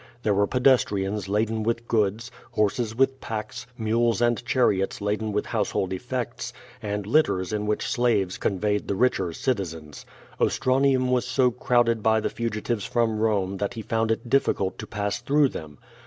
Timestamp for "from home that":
12.83-13.73